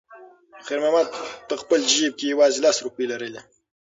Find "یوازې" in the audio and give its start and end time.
2.33-2.59